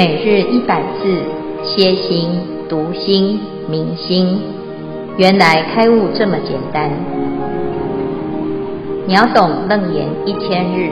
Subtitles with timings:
[0.00, 1.22] 每日一百字，
[1.62, 2.30] 歇心、
[2.70, 4.40] 读心、明心，
[5.18, 6.90] 原来开悟这么简单。
[9.06, 10.88] 秒懂楞严一千日，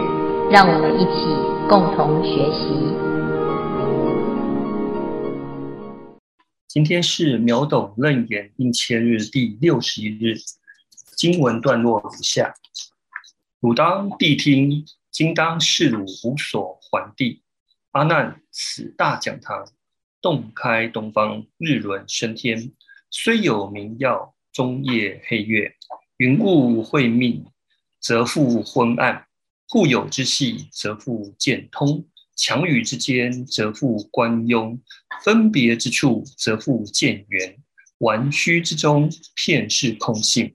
[0.51, 1.25] 让我们一起
[1.71, 2.69] 共同学习。
[6.69, 10.37] 今天是秒懂楞严一千日第六十一日，
[11.17, 12.53] 经文段落如下：
[13.61, 17.41] 汝当谛听，今当示汝无所还地。
[17.99, 19.73] 阿难，此大讲堂，
[20.23, 22.71] 洞开东方，日轮升天，
[23.11, 25.75] 虽有明曜，终夜黑月，
[26.19, 27.45] 云雾晦密，
[27.99, 29.27] 则复昏暗；
[29.69, 32.05] 互有之隙，则复渐通；
[32.37, 34.79] 强雨之间，则复关壅；
[35.25, 37.57] 分别之处，则复渐圆；
[37.99, 40.55] 顽虚之中，片是空性；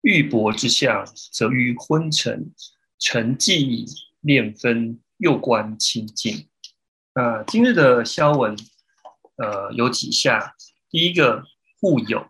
[0.00, 2.50] 玉帛之相，则于昏沉；
[2.98, 3.86] 沉寂
[4.22, 6.48] 念分，又观清净。
[7.14, 8.56] 呃，今日的消文，
[9.36, 10.56] 呃，有几下。
[10.90, 11.44] 第一个，
[11.80, 12.28] 互有，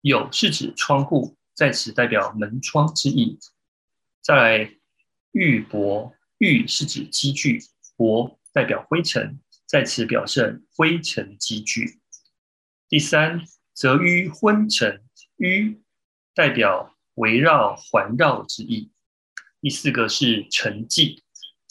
[0.00, 3.40] 有是指窗户，在此代表门窗之意。
[4.20, 4.74] 再来，
[5.32, 7.64] 玉帛，玉是指积聚，
[7.96, 11.98] 帛代表灰尘，在此表示灰尘积聚。
[12.88, 15.02] 第三，则于昏沉，
[15.36, 15.82] 于
[16.32, 18.92] 代表围绕、环绕之意。
[19.60, 21.21] 第四个是沉寂。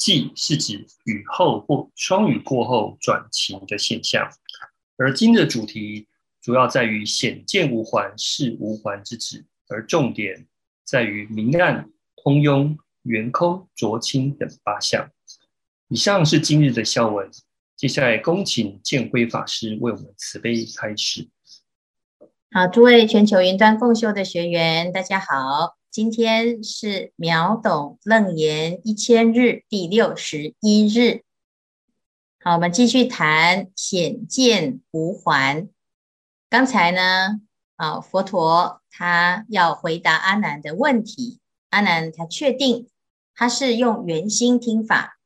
[0.02, 4.27] 寂是指雨后或霜雨过后转晴的现象，
[4.97, 6.08] 而今日的主题
[6.41, 10.47] 主要在于显见无还是无还之旨，而重点
[10.83, 15.11] 在于明暗、通庸、圆空、浊清等八项。
[15.88, 17.30] 以上是今日的消文，
[17.75, 21.30] 接下来恭请见辉法师为我们慈悲开示。
[22.52, 25.77] 好，诸位全球云端共修的学员，大家好。
[25.92, 31.26] 今天是秒懂楞严一千日第六十一日。
[32.42, 35.67] 好，我们继续谈显见无还。
[36.49, 37.42] 刚才呢，
[37.76, 41.42] 啊，佛陀他要回答阿难的问题。
[41.71, 42.88] 阿难他确定
[43.36, 45.20] 他是用圆心听法。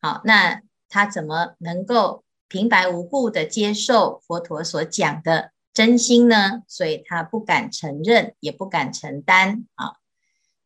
[0.00, 5.50] 好，那他怎么能够平白无故的接受佛陀所讲的？
[5.74, 9.96] 真心呢，所以他不敢承认，也不敢承担啊。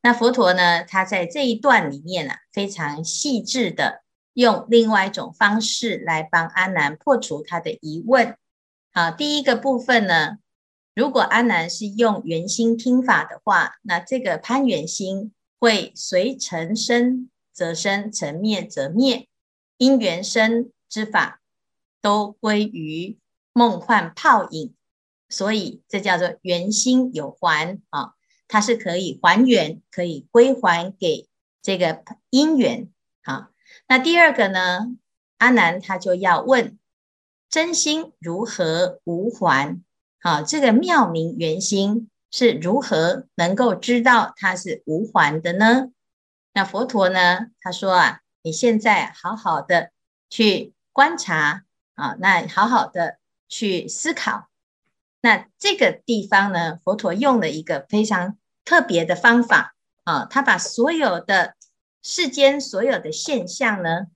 [0.02, 4.02] 那佛陀呢，他在这一段里面啊，非常细致的
[4.32, 8.36] 用另外一种方式来帮阿难破除他的疑问。
[8.92, 10.38] 好，第一个部分呢，
[10.94, 19.28] 如果阿难是用圆心听法的话，那这个攀圆心会随尘生则生，尘灭则灭，
[19.76, 21.42] 因缘生之法
[22.00, 23.18] 都归于
[23.52, 24.74] 梦幻泡影。
[25.28, 28.14] 所以这叫做圆心有还啊，
[28.50, 31.28] 它是可以还原，可以归还给
[31.62, 32.88] 这个因缘。
[33.22, 33.50] 好，
[33.86, 34.88] 那第二个呢，
[35.38, 36.76] 阿难他就要问：
[37.48, 39.80] 真心如何无还？
[40.20, 45.92] 好，这个妙明缘心是如何能够知道它是无还的呢？
[46.52, 49.92] 那佛陀呢，他说啊，你现在好好的
[50.28, 51.62] 去观察
[51.94, 53.18] 啊，那好好的
[53.48, 54.48] 去思考。
[55.20, 61.54] 那这个地方呢，佛陀用了一个非常特别的方法啊，他把所有的
[62.02, 64.06] 世间所有的现象呢，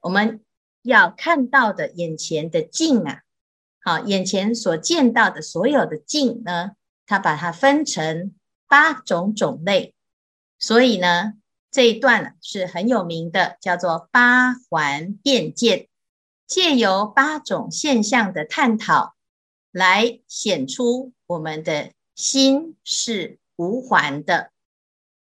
[0.00, 0.44] 我们
[0.82, 3.20] 要看到的眼前的境啊，
[3.82, 6.72] 好，眼前所见到的所有的境呢，
[7.06, 8.34] 他把它分成
[8.68, 9.94] 八种种类，
[10.58, 11.34] 所以呢，
[11.70, 15.88] 这一段是很有名的，叫做八还变见，
[16.46, 19.14] 借由八种现象的探讨。
[19.74, 24.50] 来显出我们的心是无还的。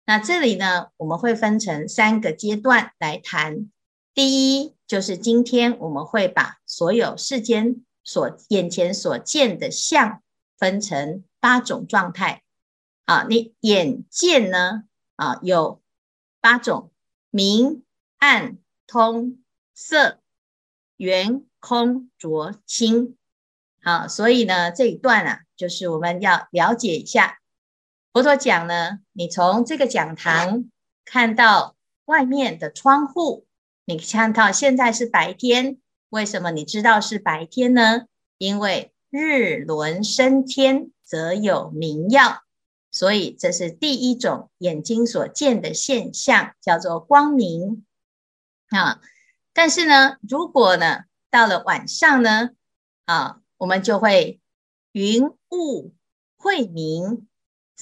[0.06, 3.72] 那这里呢，我们会分成三个阶段来谈。
[4.14, 10.22] 第一，就是今天我们会把所有世间所眼前所见的相
[10.58, 12.44] 分成八种状态。
[13.06, 14.84] 啊，你眼见呢，
[15.16, 15.82] 啊，有
[16.42, 16.92] 八种：
[17.30, 17.84] 明、
[18.18, 19.40] 暗、通、
[19.74, 20.20] 色、
[20.98, 23.18] 圆、空、浊、清。
[23.82, 27.40] 好，所以呢，这一段啊，就是我们要了解一下。
[28.14, 30.70] 佛陀讲呢，你从这个讲堂
[31.04, 31.76] 看到
[32.06, 33.48] 外面的窗户，
[33.86, 35.80] 你看到现在是白天，
[36.10, 38.04] 为什么你知道是白天呢？
[38.38, 42.44] 因为日轮升天，则有明耀，
[42.92, 47.84] 所以这是第一种眼睛所见的现象，叫做光明。
[48.70, 49.02] 啊，
[49.54, 52.52] 但是呢，如果呢，到了晚上呢，
[53.06, 53.40] 啊。
[53.58, 54.42] 我们就会
[54.92, 55.94] 云雾
[56.36, 57.30] 晦明，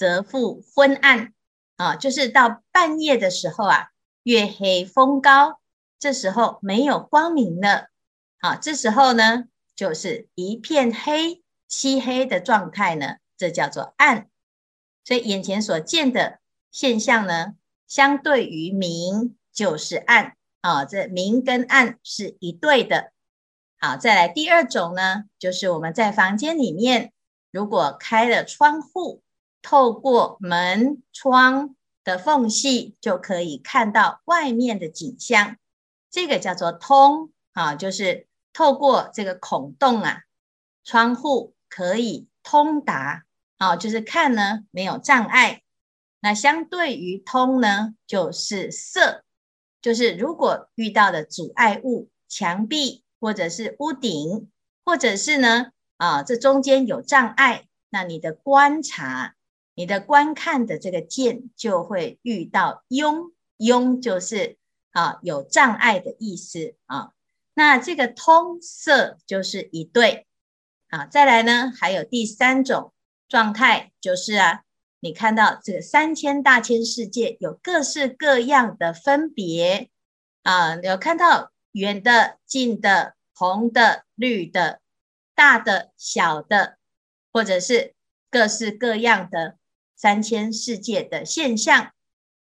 [0.02, 1.32] 则复昏暗
[1.76, 3.90] 啊，就是到半夜的时候啊，
[4.24, 5.60] 月黑风高，
[6.00, 7.86] 这时候没有光明了
[8.40, 9.44] 好，这时候呢，
[9.76, 14.28] 就是一片黑、漆黑的状态呢，这叫做暗。
[15.04, 16.40] 所以眼前所见的
[16.72, 17.54] 现象呢，
[17.86, 20.84] 相对于明就是暗啊。
[20.84, 23.12] 这明跟暗是一对的。
[23.78, 27.12] 好，再来第二种呢，就是我们在房间里面，
[27.52, 29.22] 如果开了窗户，
[29.62, 31.74] 透过门窗
[32.04, 35.56] 的缝隙，就可以看到外面的景象。
[36.10, 40.24] 这个叫做通啊，就是透过这个孔洞啊，
[40.84, 43.24] 窗户可以通达
[43.56, 45.62] 啊，就是看呢没有障碍。
[46.20, 49.24] 那相对于通呢，就是色，
[49.80, 53.04] 就是如果遇到的阻碍物，墙壁。
[53.22, 54.50] 或者是屋顶，
[54.84, 59.36] 或者是呢啊，这中间有障碍，那你的观察、
[59.74, 64.58] 你的观看的这个见就会遇到壅，壅就是
[64.90, 67.12] 啊有障碍的意思啊。
[67.54, 70.26] 那这个通色就是一对
[70.88, 71.06] 啊。
[71.06, 72.92] 再来呢，还有第三种
[73.28, 74.62] 状态，就是啊，
[75.00, 79.90] 你看到这个三千大千世界有各式各样的分别
[80.42, 81.50] 啊，有看到。
[81.72, 84.82] 远的、近的、红的、绿的、
[85.34, 86.76] 大的、小的，
[87.32, 87.94] 或者是
[88.30, 89.56] 各式各样的
[90.02, 91.92] 三千世界的现象，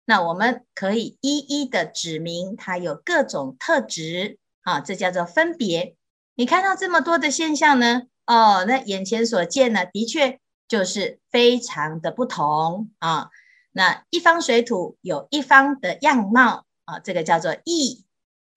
[0.05, 5.97] 那我们可以一一的指明它有各种特质啊，这叫做分别。
[6.35, 8.03] 你看到这么多的现象呢？
[8.25, 10.39] 哦，那眼前所见呢，的确
[10.69, 13.29] 就是非常的不同啊。
[13.73, 18.05] 那一方水土有一方的样貌啊，这个叫做异。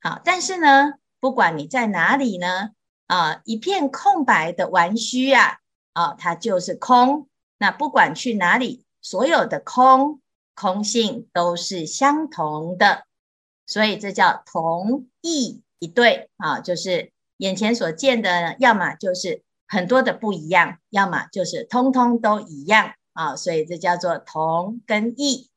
[0.01, 2.71] 好，但是呢，不管你在哪里呢，
[3.09, 5.59] 啊，一片空白的玩虚啊，
[5.93, 7.29] 啊，它就是空。
[7.59, 10.23] 那不管去哪里，所有的空
[10.55, 13.05] 空性都是相同的，
[13.67, 25.51] 所以这叫同异一对啊，就是眼前所见的，要么就是很多的不一样，要么就是通通都一样啊，所以这叫做同跟异。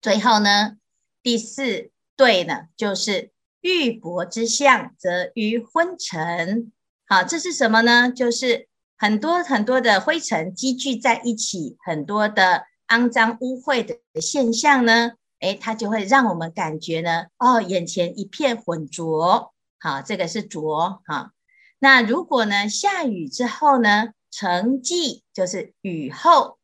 [0.00, 0.78] 最后呢，
[1.22, 3.30] 第四对呢，就是。
[3.60, 6.72] 玉帛之相，则于昏沉。
[7.08, 8.08] 好，这是什么呢？
[8.08, 8.68] 就是
[8.98, 19.54] 很多很多的灰尘积聚在一起，很多的肮脏污秽的现象呢，诶，它就会让我们感觉呢，哦，眼前一片浑浊。
[19.78, 21.00] 好，这个是浊。
[21.06, 21.32] 哈，
[21.78, 26.58] 那如果呢，下雨之后呢，成霁，就是雨后，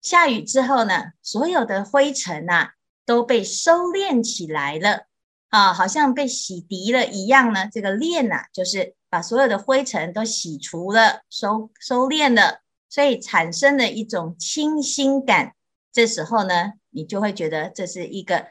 [0.00, 2.70] 下雨之后呢，所有的灰尘呐、啊，
[3.04, 5.06] 都被收敛起来了。
[5.50, 7.68] 啊，好像被洗涤了一样呢。
[7.72, 15.54] 这个敛呐、啊，就是把所有的灰尘都洗除了、收收敛了，所以产生了一种清新感。
[15.92, 18.48] 这时候呢，你就会觉得这是一个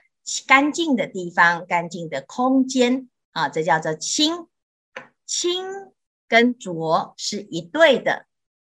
[0.48, 3.50] 干净的地方、干净的空间啊。
[3.50, 4.48] 这叫做清，
[5.26, 5.66] 清
[6.28, 8.26] 跟浊是一对的。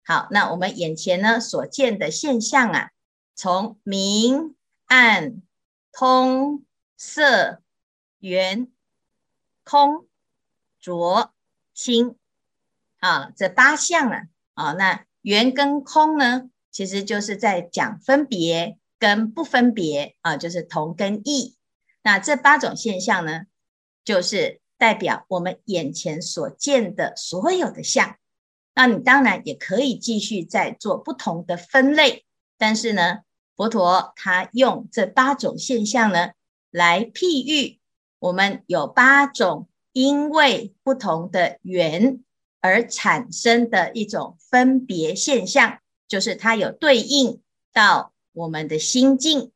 [0.06, 2.92] 好，那我们眼前呢所见的现象啊，
[3.36, 5.42] 从明、暗、
[5.92, 6.64] 通、
[6.96, 7.60] 色。
[8.20, 8.72] 圆、
[9.66, 10.08] 空、
[10.80, 11.33] 浊、
[11.74, 12.16] 心，
[13.00, 14.22] 啊，这八相啊，
[14.54, 21.56] 啊，那圆跟空呢，其实就是在讲分别跟不分别啊，就是同跟异。
[22.02, 23.44] 那这八种现象呢，
[24.04, 28.18] 就是代表我们眼前所见的所有的相。
[28.76, 32.26] 那你当然也可以继续再做不同的分类，
[32.58, 33.20] 但是呢，
[33.56, 36.32] 佛陀他用这八种现象呢
[36.72, 37.80] 来譬喻。
[38.20, 42.20] 我们有八种因为不同的缘
[42.60, 49.52] 而产生的一种分别现象，就是它有对应到我们的心境。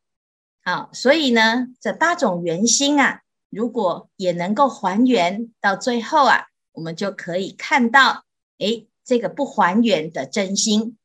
[0.64, 8.24] 好，所以呢，这八种缘心啊，如果也能够还原到最后啊，我们就可以看到，
[8.60, 10.98] 诶，这个不还原的真心。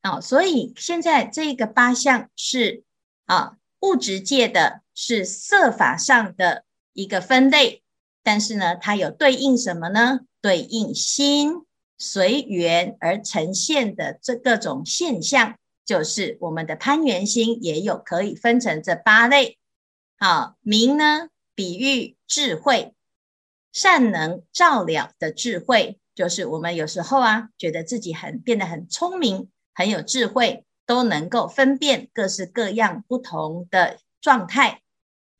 [0.00, 2.84] 啊，所以现在这个八项是
[3.26, 6.64] 啊，物质界的，是色法上的。
[6.94, 7.84] 一个分类，
[8.28, 10.20] 但是呢，它有对应什么呢？
[10.42, 11.64] 对应心
[11.96, 15.56] 随缘而呈现的这各种现象，
[15.86, 19.56] 就是我们的攀缘心也有可以分成这八类。
[20.18, 22.92] 好，明呢，比喻智慧，
[23.72, 34.82] 善能照了的智慧，就是我们有时候啊，觉得自己很变得很聪明，很有智慧，都能够分辨各式各样不同的状态。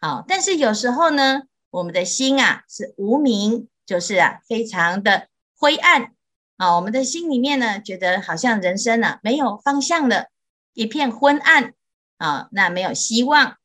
[0.01, 6.15] 好，但是有时候呢，我们的心啊是无明，就是啊非常的灰暗
[6.57, 6.77] 啊。
[6.77, 10.29] 我们的心里面呢，觉得好像人生啊没有方向了，
[10.73, 11.75] 一片昏暗
[12.17, 13.59] 啊，那没有希望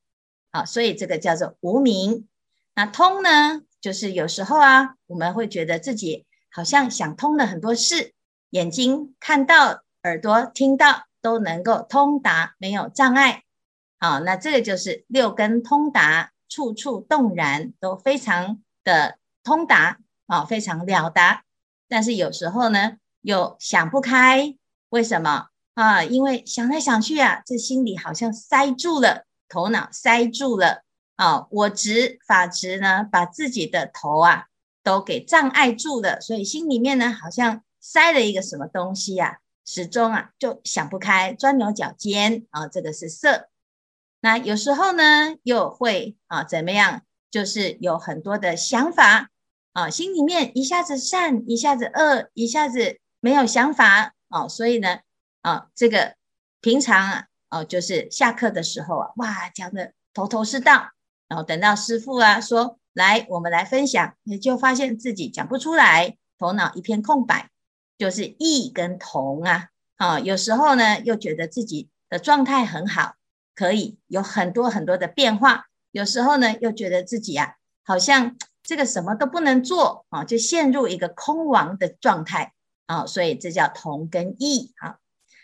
[0.52, 2.28] 啊，所以这个叫做无明。
[2.76, 8.14] 那通呢，就是有时候啊，我们会觉得自己好像想通了很多事，
[8.50, 13.44] 眼睛看到，耳朵听到，都能够通达，没有障碍。
[13.98, 21.46] 好，那这个就是六根通达，处处动然，都非常的通达啊，非常了达。
[21.88, 24.56] 但是有时候呢，又想不开，
[24.90, 26.04] 为什么啊？
[26.04, 30.84] 因为想来想去啊，这心里好像塞住了，头脑塞住了
[31.16, 31.48] 啊。
[31.50, 34.46] 我执法执呢，把自己的头啊
[34.84, 42.68] 都给障碍住了，所以心里面呢，好像塞了一个什么东西呀、啊，始终啊就想不开，钻牛角尖啊。
[42.68, 43.50] 这个是色。
[44.24, 47.02] 那有时候呢，又会啊怎么样？
[47.30, 49.30] 就是有很多的想法
[49.74, 55.00] 啊，心里面一下子善，一下子恶，一下子没有想法啊，所以呢。
[55.42, 56.16] 啊，这个
[56.62, 60.92] 平常啊，哦，就是下课的时候啊，哇，讲的头头是道，
[61.28, 67.50] 然后等到师父啊说来，我们来分享，你就发现自己讲不出来，头脑一片空白，
[67.98, 73.16] 就是异跟同啊，啊，有时候呢又觉得自己的状态很好，
[73.56, 82.54] 可以有很多很多的变化，有时候呢又觉得自己啊好像 这个什么都不能做啊，就陷入一个空亡的状态
[82.86, 84.98] 啊，所以这叫同跟异啊。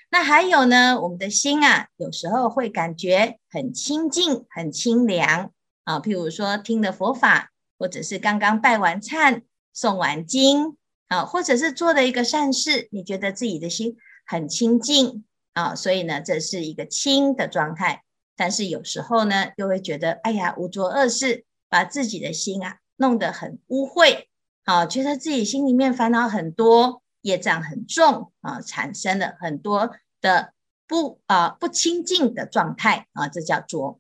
[0.10, 5.52] 那还有呢，我们的心啊，有时候会感觉很清净、很清凉
[5.84, 6.00] 啊。
[6.00, 9.44] 譬如说听了佛法，或者是刚刚拜完忏、
[9.76, 10.78] 诵完经
[11.10, 15.26] 啊，或者是做了一个善事，你觉得自己的心很清净
[15.60, 15.76] 啊。
[15.76, 18.04] 所以呢，这是一个清的状态。
[18.36, 24.26] 但是有时候呢，又会觉得，哎呀，无着恶事，把自己的心啊弄得很污秽
[24.64, 27.02] 啊，觉得自己心里面烦恼很多。
[27.22, 30.54] 业障很重啊，产生了很多的
[30.88, 34.00] 不啊不清净的状态啊，这叫浊。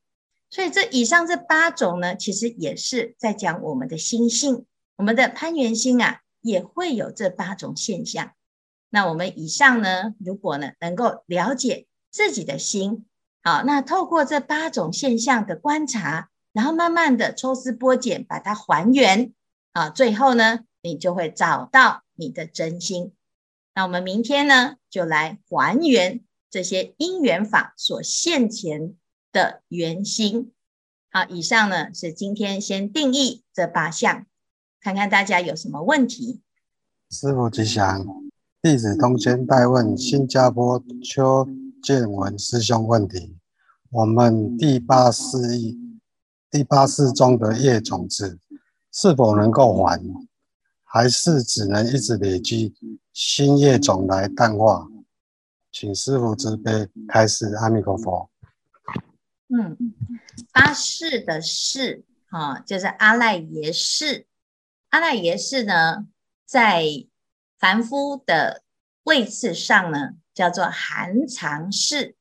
[0.49, 8.31] 所以这以上这八种呢，其实也是在讲我们的心性，我们的攀缘心啊，也会有这八种现象。
[8.89, 13.05] 那我们以上呢，如果呢能够了解自己的心，
[13.43, 19.33] 好，那透过这八种现象的观察，然后慢慢的抽丝剥茧，把它还原
[19.71, 22.03] 啊，最后呢，你就会找到。
[22.21, 23.13] 你的真心，
[23.73, 26.19] 那我们明天呢，就来还原
[26.49, 28.93] 这些因缘法所现前
[29.31, 30.51] 的原心。
[31.09, 34.25] 好，以上呢是今天先定义这八项，
[34.81, 36.41] 看看大家有什么问题。
[37.09, 38.05] 师父吉祥，
[38.61, 41.47] 弟子通先代问新加坡邱
[41.81, 43.37] 建文师兄问题：
[43.89, 45.37] 我们第八世
[46.51, 48.37] 第八世中的业种子
[48.91, 50.03] 是否能够还？
[50.83, 52.75] 还是只能一直累积
[53.13, 54.89] 新业种来淡化，
[55.71, 57.53] 请师父慈悲开示。
[57.55, 58.29] 阿弥陀佛。
[59.47, 59.77] 嗯，
[60.51, 64.25] 八世的世啊，就是阿赖耶世。
[64.89, 66.07] 阿赖耶世呢，
[66.45, 66.83] 在
[67.59, 68.63] 凡夫的
[69.03, 72.15] 位次上呢，叫做含藏式。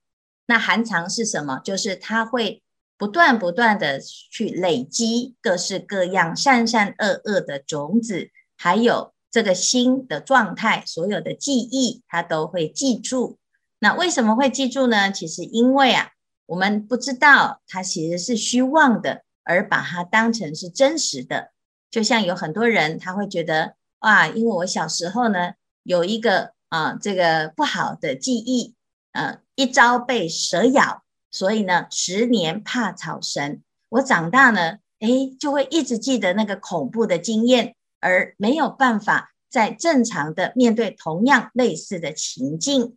[0.47, 1.61] 那含藏是什么？
[1.63, 2.63] 就是它会
[2.97, 8.31] 不断不断的去累积各式各样善善恶恶的种子。
[8.57, 13.39] 还有这个心的状态，所有的记忆，他都会记住。
[13.79, 15.13] 那为什么会记住呢？
[15.13, 16.11] 其实因为啊，
[16.47, 21.53] 我们不知道它其实是虚妄的，而把它当成是真实的。
[21.91, 25.53] 就像有很多人他会觉得，哇，因为我小时候呢
[25.83, 28.75] 有一个啊这个不好的记忆，
[29.13, 33.63] 呃，一朝被蛇咬，所以呢十年怕草绳。
[33.89, 37.75] 我长大呢，诶，就会一直记得那个恐怖的经验。
[38.01, 42.97] 而没有办法再正常的面对同样类似的情境，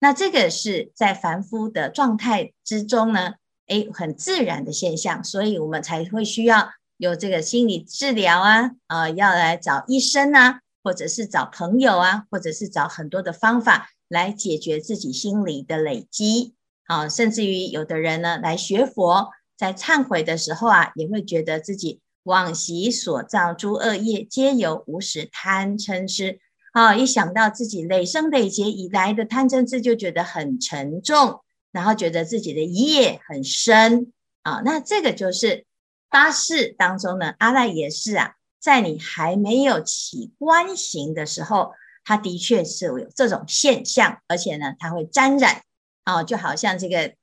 [0.00, 3.36] 那这个是在凡夫的状态之中呢，
[3.68, 16.54] 诶，很自然的现象，所以我们才会需要有这个心理治疗啊，啊，要来找医生啊，或者是找朋友啊，或者是找很多的方法来解决自己心理的累积，
[16.86, 22.00] 啊，甚至于有的人呢来学佛，在忏悔的时候啊，也会觉得自己。
[22.24, 26.40] 往昔所造诸恶业，皆由无始贪嗔痴。
[26.72, 34.10] 啊，一想到自己累生累劫以来的贪嗔痴，就觉得很沉重，然后觉得自己的业很深。
[34.42, 35.66] 啊，那这个就是
[36.14, 41.72] 八识当中呢，阿赖耶识啊，在你还没有起观行的时候，
[42.04, 45.62] 它的确是有这种现象，而且呢，它会沾染。
[46.04, 47.14] 啊，就好像这个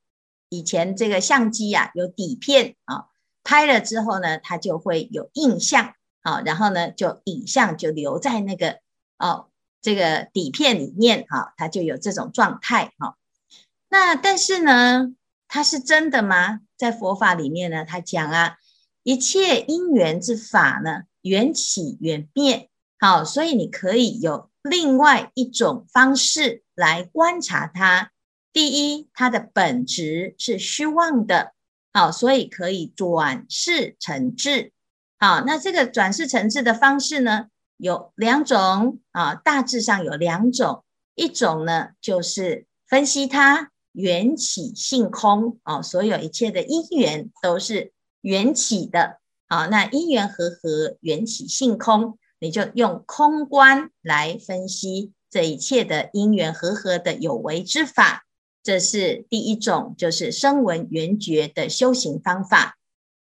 [0.49, 3.05] 以前这个相机啊，有底片啊。
[3.45, 8.79] 拍了之后呢，它就会有印象，好，然后呢，就影像就留在那个
[9.17, 9.47] 哦
[9.81, 13.15] 这个底片里面，哈，它就有这种状态，哈。
[13.87, 15.13] 那但是呢，
[15.47, 16.59] 它是真的吗？
[16.75, 18.57] 在佛法里面呢，它讲啊，
[19.03, 22.69] 一切因缘之法呢，缘起缘灭。
[22.99, 28.11] 好，所以你可以有另外一种方式来观察它。
[28.53, 31.53] 第一，它的本质是虚妄的。
[31.93, 34.71] 好，所以可以转世成智。
[35.17, 40.83] 好，那这个转世成智的方式呢，有两种啊，大致上有两种。
[41.15, 49.19] 一种呢，就是分析它缘起性空啊，所有一切的因缘都是缘起的。
[49.47, 58.25] 好，那因缘和合，缘起性空，你就用空观来分析这一切的因缘和合的有为之法。
[58.63, 62.77] 这是第一种，就是声闻缘觉的修行方法。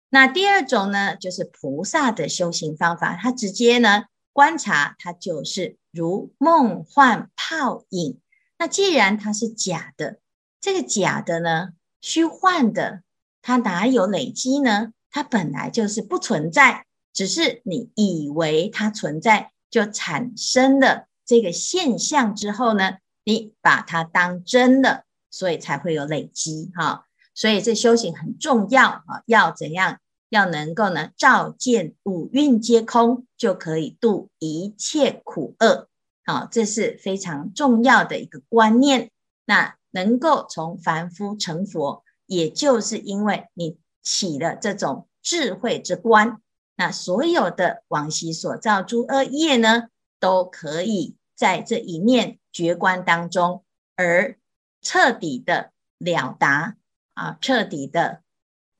[0.09, 3.15] 那第二种呢，就是菩萨的修行方法。
[3.15, 8.19] 他直接呢观察，它就是如梦幻泡影。
[8.57, 10.19] 那既然它是假的，
[10.62, 11.69] 这个假的呢，
[12.00, 13.02] 虚幻的，
[13.43, 14.91] 它哪有累积呢？
[15.12, 25.03] 它本来就是不存在，只是你以为它存在，就产生了这个现象之后呢，你把它当真了。
[25.35, 29.97] 所以才会有累积哈，所以这修行很重要啊，要怎样？
[30.29, 35.89] 要能够呢，照见五蕴皆空，就可以度一切苦厄。
[36.23, 39.09] 好，这是非常重要的一个观念。
[39.45, 46.42] 那能够从凡夫成佛，也就是因为你起了这种智慧之观，
[46.75, 49.89] 那所有的往昔所造诸恶业呢，
[50.20, 53.63] 都可以在这一念觉观当中
[53.96, 54.38] 而。
[54.86, 56.75] 彻底的了达
[57.13, 58.22] 啊，彻底的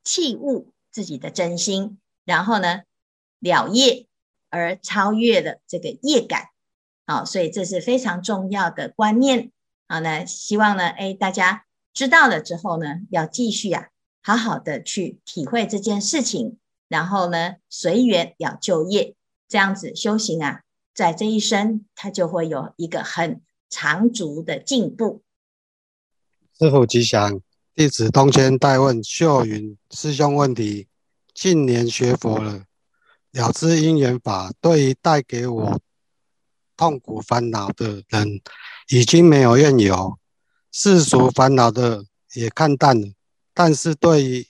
[0.04, 2.82] 弃悟自己的真心，然后呢，
[3.40, 4.06] 了业
[4.50, 6.50] 而超越了这个业感，
[7.08, 9.54] 好，所以这是非常重要的观念。
[9.88, 13.90] 好，那希望呢，哎，大家知道了之后呢，要继续啊，
[14.22, 19.16] 好好的去体会这件事情，然后呢，随缘要就业，
[19.48, 20.62] 这样子修行啊，
[20.94, 25.22] 在这一生他就会有一个很长足的进步。
[26.60, 27.40] 师父吉祥，
[27.76, 30.88] 弟子东迁代问秀云师兄问题。
[31.34, 32.66] 近年学佛了，
[33.32, 35.82] 了知因缘法，对于带给我
[36.78, 38.40] 痛苦烦恼的人，
[38.90, 40.20] 已经没有怨尤，
[40.74, 43.08] 世俗烦恼的也看淡了。
[43.54, 44.48] 但是对于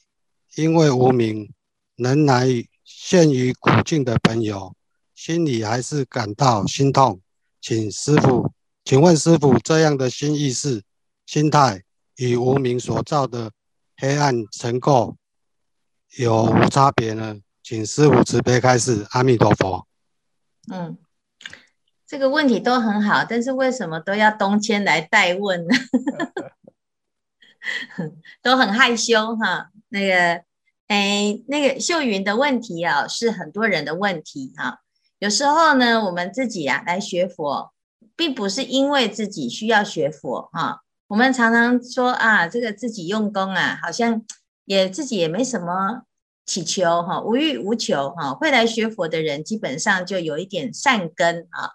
[0.55, 1.53] 因为无明，
[1.97, 2.47] 仍然
[2.83, 4.75] 陷于苦境的朋友，
[5.13, 7.21] 心里还是感到心痛。
[7.62, 8.51] 请师傅，
[8.83, 10.81] 请问师傅，这样的心意识、
[11.27, 11.83] 心态。
[12.17, 13.51] 与无明所造的
[13.97, 15.15] 黑暗尘垢
[16.15, 17.39] 有无差别呢？
[17.63, 19.07] 请师傅慈悲开示。
[19.09, 19.88] 阿弥陀佛。
[20.71, 20.95] 嗯，
[22.13, 25.73] 这个问题都很好，但是为什么都要东迁来代问呢？
[28.43, 29.71] 都很害羞哈。
[29.89, 30.43] 那个，
[30.86, 34.78] 哎，那个秀云的问题啊，是很多人的问题啊。
[35.17, 37.73] 有时候呢，我们自己啊来学佛，
[38.15, 40.82] 并不是因为自己需要学佛哈。
[41.08, 44.23] 我们常常说啊，这个自己用功啊，好像
[44.65, 46.04] 也自己也没什么
[46.45, 48.36] 祈求哈，无欲无求哈。
[48.36, 51.71] 会来学佛的人，基本上就有一点善根啊。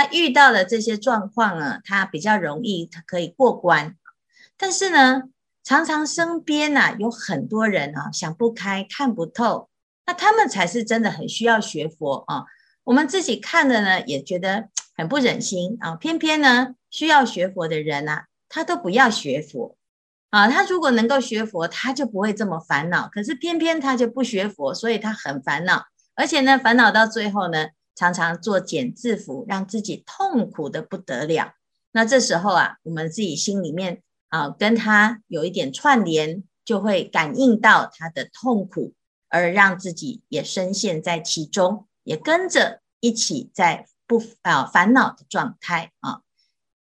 [0.00, 3.96] 他遇到了这些状况啊，他比较容易，可以过关。
[4.56, 5.24] 但是呢，
[5.62, 9.68] 常常身边啊有很多人啊想不开、看不透，
[10.06, 12.44] 那他们才是真的很需要学佛啊。
[12.84, 15.96] 我们自己看的呢，也觉得很不忍心啊。
[15.96, 18.24] 偏偏呢，需要学佛的人啊。
[18.48, 19.76] 他都不要学佛
[20.30, 20.48] 啊！
[20.48, 23.08] 他如果能够学佛，他就不会这么烦恼。
[23.12, 25.84] 可是偏偏他就不学佛，所以他很烦恼。
[26.16, 27.68] 而且呢，烦恼到最后呢，
[28.00, 31.52] 常常作茧自缚，让自己痛苦得不得了。
[31.92, 38.94] 那这时候啊，我们自己心里面啊，跟他有一点串联，就会感应到他的痛苦，
[39.28, 46.22] 而让自己也深陷在其中，也跟着一起在不啊烦恼的状态啊。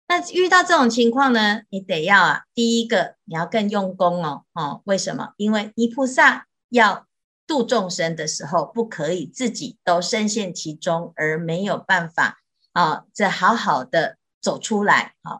[0.08, 5.34] 那遇到这种情况呢，你得要啊，第一个你要更用功哦，哦，为什么？
[5.36, 7.09] 因为弥菩萨要
[7.50, 15.40] 度众生的时候，不可以自己都深陷其中而没有办法啊，这好好的走出来啊。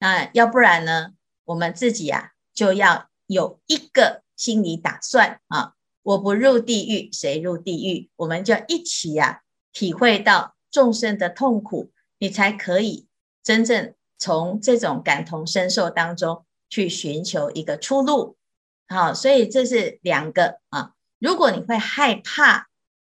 [0.00, 1.12] 那要不然呢，
[1.44, 8.10] 我们自己啊就要有一个心理打算啊，我不入地狱，谁入地狱？
[8.16, 13.06] 我们就一起啊体会到众生的痛苦，你才可以
[13.44, 13.94] 真正。
[14.16, 18.36] 从这种感同身受当中去寻求一个出路，
[18.88, 20.92] 好，所以这是两个啊。
[21.24, 22.68] 如果你会害怕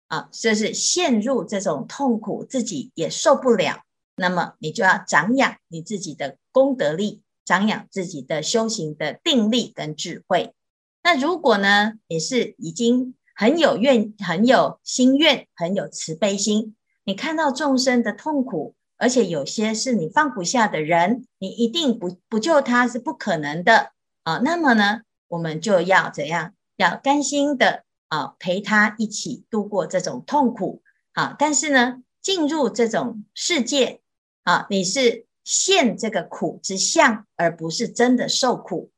[0.08, 3.82] 啊，就是陷入这种痛苦，自己也受不了，
[4.16, 10.54] 那么你就要长养你自己的功德力，长养自己的修行的定力跟智慧。
[11.02, 16.76] 那如果呢，你是已经很有愿，很有心愿，很有慈悲心。
[17.06, 24.38] 你看到众生的痛苦，而且有些是你放不下的人，你一定不不救他是不可能的啊。
[24.44, 26.54] 那么呢，我们就要怎样？
[26.78, 31.36] 要甘心的啊，陪他一起度过这种痛苦啊。
[31.40, 34.02] 但是呢，进入这种世界
[34.44, 38.92] 啊，你是现这个苦之相，而不是真的受苦。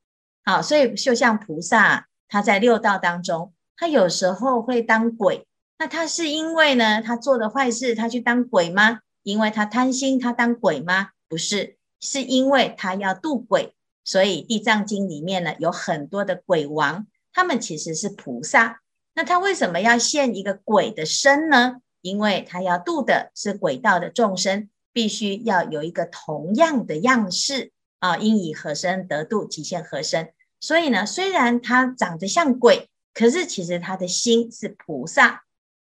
[0.43, 5.47] 好，所以就像菩萨，他在六道当中，他有时候会当鬼。
[5.77, 8.99] 那他是因为呢，他做的坏事，他去当鬼吗？
[9.23, 11.11] 因为他贪心，他当鬼吗？
[11.29, 13.75] 不是，是因为他要度鬼。
[14.03, 18.81] 所以《地藏经》里面呢，有很多的鬼王，他们其实是菩萨。
[19.15, 21.77] 那他为什么要现一个鬼的身呢？
[22.01, 27.71] 因为他要度的是鬼道的众生，必须要有一个同样的样式。
[27.99, 30.31] 啊，应以何身得度，即现何身。
[30.59, 35.43] 所以呢，虽然他长得像鬼，可是其实他的心是菩萨。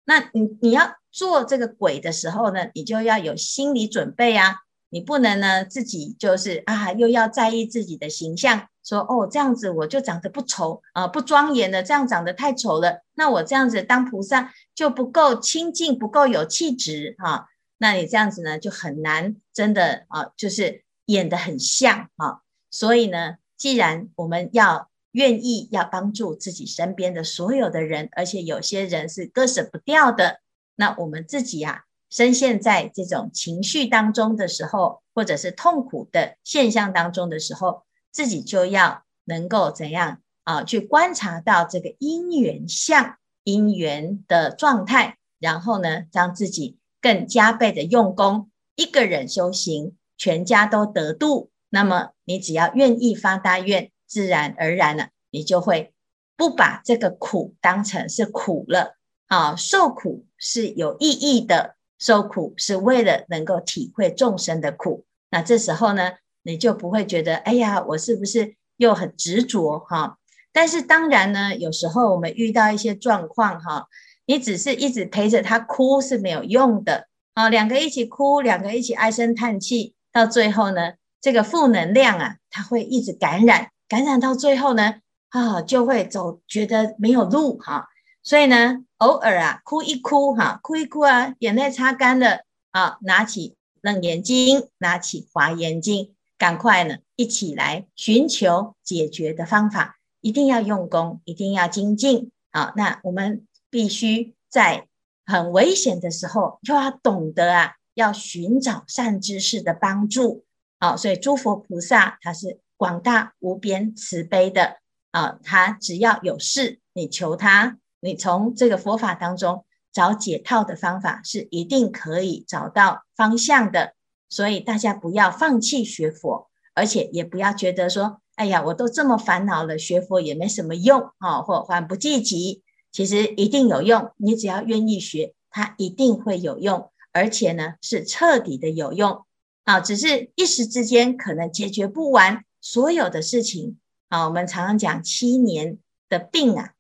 [0.07, 4.57] 那你你要做这个鬼的时候呢，你就要有心理准备啊。
[4.89, 13.03] 你不能呢自己就是啊，又要在意自己的形象，说哦这样子我就长得不丑啊，不庄严的，这样长得太丑了。
[13.15, 17.49] 那我这样子当菩萨就不够清净，不够有气质哈。
[17.79, 20.85] 那你这样子呢就很难，真的啊，就是。
[21.07, 30.39] 演得很像啊，所以呢，既然我们要愿意要帮助自己身边的所有的人，而且有些人是割舍不掉的，
[30.77, 37.83] 那我们自己啊，深陷在这种情绪当中的时候，或者是痛苦的现象当中的时候，
[38.13, 49.97] 自己就要能够怎样啊，去观察到这个因缘相、因缘的状态，然后呢，让自己更加倍的用功，一个人修行。
[50.23, 55.95] 全家都得度，那么你只要愿意发大愿，自然而然了，你就会
[56.37, 59.57] 不把这个苦当成是苦了啊。
[59.57, 65.07] 受苦是有意义的，受苦是为了能够体会众生的苦。
[65.31, 70.19] 那这时候呢，你就不会觉得，哎呀，我是不是又很执着哈？
[70.53, 73.87] 但是当然呢，有时候我们遇到一些状况哈，
[74.27, 77.49] 你只是一直陪着他哭是没有用的啊。
[77.49, 79.95] 两个一起哭，两个一起唉声叹气。
[80.13, 84.97] 到最后呢，这个负能量啊，它会一直感染，感染到最后呢，
[85.29, 87.87] 啊，就会走，觉得没有路哈、
[88.25, 92.41] 所以呢，偶尔啊，哭一哭哈、哭一哭啊，眼泪擦干了
[92.73, 99.99] 啊，拿起楞严经，拿起华严经，赶快呢，一起来寻求解决的方法。
[100.23, 102.73] 一定要用功，一定要精进啊。
[102.77, 104.87] 那我们必须在
[105.27, 107.75] 很危险的时候，就要懂得啊。
[107.95, 110.45] 要寻找善知识的帮助，
[110.79, 114.79] 啊，所以诸佛菩萨他是广大无边慈悲的
[115.11, 123.95] 啊，他只要有事，你求他，你从这个佛法当中找解套的方法，是一定可以找到方向的。
[124.31, 132.63] 所以大家不要放弃学佛，而且也不要觉得说，哎呀，我都这么烦恼了，学佛也没什么用啊，或缓不济急。
[132.91, 136.91] 其实一定有用，你只要愿意学，它一定会有用。
[137.13, 139.25] 而且呢，是彻底的有用
[139.65, 139.81] 啊！
[139.81, 144.27] 只是一时之间可能解决不完所有的事情啊。
[144.27, 146.75] 我们常常讲七年的病啊，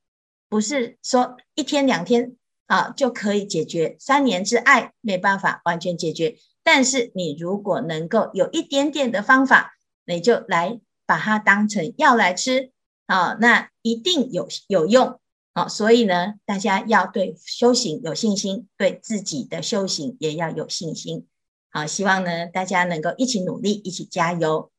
[0.49, 2.37] 不是说一天两天
[2.67, 3.97] 啊就可以解决。
[3.99, 6.37] 三年之爱没办法完全解决，
[6.73, 9.73] 但是你如果能够有一点点的方法，
[10.07, 12.71] 你就来把它当成药来吃
[13.07, 15.19] 啊，那一定有有用。
[15.53, 21.27] 好，所以呢，大家要对修行有信心，对自己的修行也要有信心。
[21.73, 24.71] 好，希望呢，大家能够一起努力，一起加油。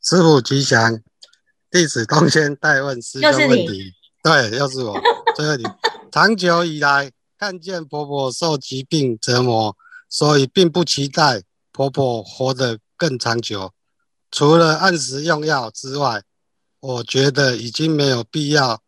[0.00, 1.00] 师傅吉祥，
[1.68, 3.92] 弟子东轩代问师兄问题。
[4.22, 4.96] 对，又是我。
[5.34, 5.64] 最后一题，
[6.12, 9.76] 长久以来看见婆婆受疾病折磨，
[10.08, 11.42] 所以并不期待
[11.72, 13.72] 婆婆活得更长久。
[14.30, 16.22] 除了按时用药之外，
[16.80, 18.82] 我觉得已经没有必要。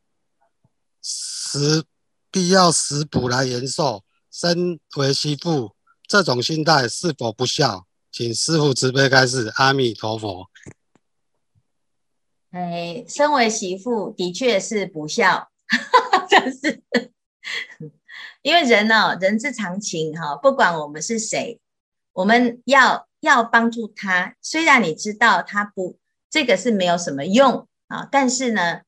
[1.03, 1.85] 食
[2.31, 5.75] 必要食补来延寿，身为媳妇，
[6.07, 7.87] 这种心态是否不孝？
[8.13, 9.51] 请师父慈悲开示。
[9.57, 10.51] 阿弥陀佛。
[12.51, 15.51] 哎，身为媳妇的确是不孝，
[16.29, 16.83] 但是
[18.43, 21.61] 因为人呢、哦，人之常情哈，不管我们是谁，
[22.13, 24.35] 我们要要帮助他。
[24.41, 25.99] 虽然你知道他不
[26.29, 28.81] 这个是没有什么用啊，但是呢，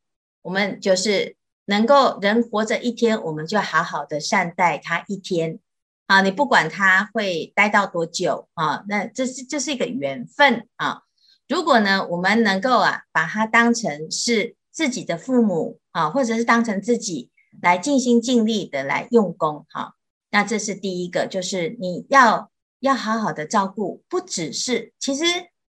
[0.43, 1.37] 我们就是。
[1.67, 5.61] 能够人活着一天，我们就好好的善待他一天
[6.09, 6.21] 啊！
[6.21, 11.03] 你不管他会待到多久啊，那这是这是一个缘分啊。
[11.49, 17.31] 如果呢，我们能够啊，把他当成是自己的父母啊，或者是当成自己
[17.62, 19.94] 来尽心尽力的来用功哈。
[20.31, 25.25] 那这是第一个，就是你要要好好的照顾，不只是其实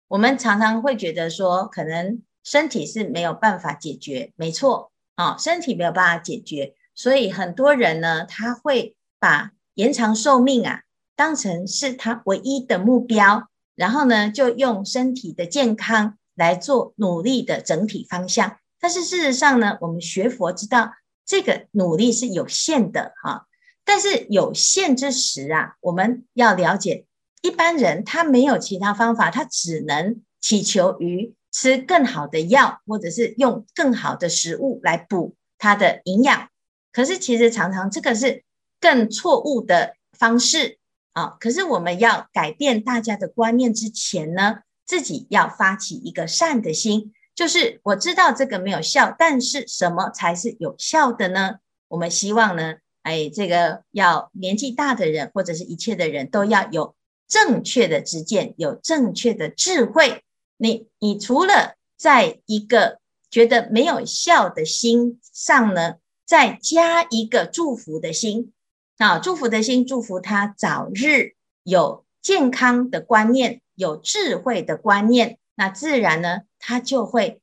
[0.09, 10.81] 我们常常会觉得说，可能身体是没有办法解决，没错啊，身体没有办法解决，所以很多人呢，他会把延长寿命啊
[11.17, 18.59] 当成是他唯一的目标，然后呢，就用身体的健康来做努力的整体方向。
[18.81, 20.93] 但是事实上呢，我们学佛知道
[21.27, 23.47] 这个努力是有限的哈。
[23.85, 27.05] 但是有限之时啊，我们要了解，
[27.43, 36.49] 一般人他没有其他方法，他只能祈求于吃更好的药，或者是用更好的食物来补他的营养。
[36.93, 38.43] 可是其实常常这个是
[38.81, 40.79] 更错误的方式
[41.13, 41.37] 啊。
[41.39, 47.13] 可是我们要改变大家的观念之前呢，自己要发起一个善的心。
[47.35, 51.57] 就是我知道这个没有效，但是什么才是有效的呢？
[51.89, 56.95] 我们希望呢，哎，这个要年纪大的人或者是一切的人都要有
[57.29, 60.23] 正确的知见，有正确的智慧。
[60.57, 68.53] 你你除了在一个觉得没有效的心上呢，再加一个祝福的心
[68.99, 71.33] 啊，祝福的心，祝福他早日
[71.65, 75.39] 有健康的观念，有智慧的观念。
[75.57, 77.43] 那自然呢，他就会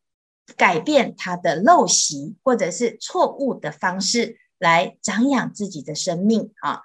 [0.58, 6.82] 改变他的陋习或者是错误的方式来长养自己的生命啊。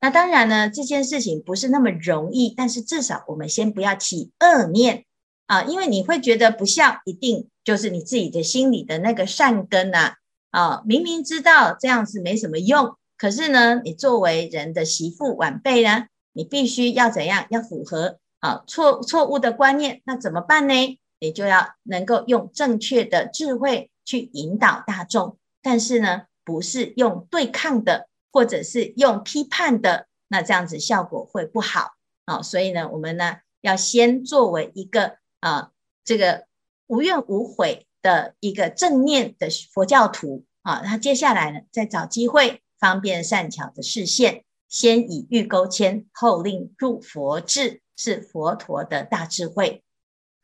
[0.00, 5.06] 那当然呢，这件事情不是那么容易，但是至少我们先不要起恶念
[5.46, 10.14] 啊，因为你会觉得不孝，一定就是你自己的心里的那个善根呐
[10.50, 10.82] 啊。
[10.84, 17.46] 明明知道这样子没什么用，可是呢，你作为人的媳妇晚辈呢，你必须要怎样？
[17.50, 18.18] 要符合。
[18.40, 21.00] 啊，错错误的观念，那怎么办呢？
[21.20, 31.92] 你就要能够用正确的智慧去引导大众，但是呢，不是用对抗的，或者是用批判的，那这样子效果会不好
[32.24, 32.42] 啊。
[32.42, 35.70] 所以呢，我们呢要先作为一个啊，
[36.04, 36.46] 这个
[36.86, 47.82] 无怨无悔的一个正念的佛教徒啊，那接下来呢，再找机会方便善巧的示现，先以欲钩牵，后令入佛智。
[48.00, 49.82] 是佛陀的大智慧，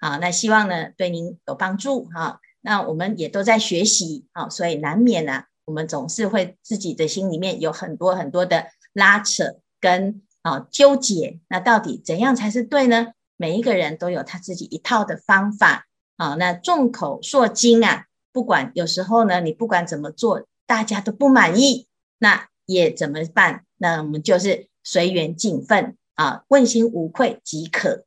[0.04, 2.38] 啊，那希望呢对您有帮助哈。
[2.60, 11.40] 那我们也都在学习啊，所以难免呢、啊，我们总是会自己的心里面有很多很多的拉扯跟啊纠结。
[11.48, 13.12] 那到底怎样才是对呢？
[13.38, 15.86] 每一个人都有他自己一套的方法
[16.18, 16.34] 啊。
[16.34, 21.86] 那众口铄金啊，不管有时候呢，你不管怎么做，大家都不满意，
[22.18, 23.64] 那也怎么办？
[23.78, 25.96] 那我们就是随缘尽分。
[26.14, 28.04] 啊，问心无愧即可